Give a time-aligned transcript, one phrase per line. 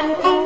[0.00, 0.39] and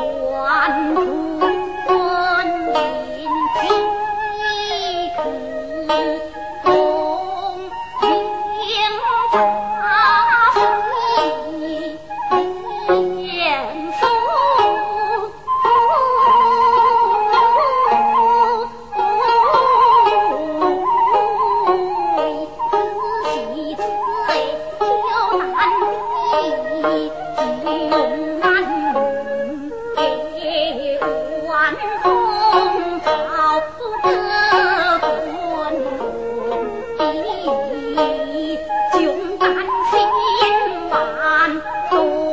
[0.00, 1.21] one
[39.42, 39.52] 万
[39.90, 42.31] 千万